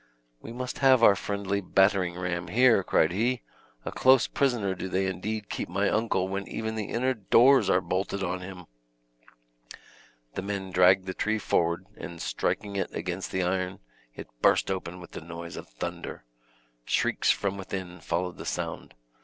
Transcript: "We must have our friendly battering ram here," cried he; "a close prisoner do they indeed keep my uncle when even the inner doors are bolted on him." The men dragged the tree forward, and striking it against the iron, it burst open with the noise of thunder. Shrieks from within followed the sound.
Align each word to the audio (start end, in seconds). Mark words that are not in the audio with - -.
"We 0.41 0.51
must 0.51 0.79
have 0.79 1.03
our 1.03 1.13
friendly 1.15 1.61
battering 1.61 2.17
ram 2.17 2.47
here," 2.47 2.83
cried 2.83 3.11
he; 3.11 3.43
"a 3.85 3.91
close 3.91 4.25
prisoner 4.25 4.73
do 4.73 4.89
they 4.89 5.05
indeed 5.05 5.47
keep 5.47 5.69
my 5.69 5.91
uncle 5.91 6.27
when 6.27 6.47
even 6.47 6.73
the 6.73 6.85
inner 6.89 7.13
doors 7.13 7.69
are 7.69 7.81
bolted 7.81 8.23
on 8.23 8.41
him." 8.41 8.65
The 10.33 10.41
men 10.41 10.71
dragged 10.71 11.05
the 11.05 11.13
tree 11.13 11.37
forward, 11.37 11.85
and 11.97 12.19
striking 12.19 12.77
it 12.77 12.91
against 12.95 13.31
the 13.31 13.43
iron, 13.43 13.77
it 14.15 14.27
burst 14.41 14.71
open 14.71 14.99
with 14.99 15.11
the 15.11 15.21
noise 15.21 15.55
of 15.55 15.69
thunder. 15.69 16.23
Shrieks 16.83 17.29
from 17.29 17.55
within 17.55 17.99
followed 17.99 18.37
the 18.37 18.45
sound. 18.47 18.95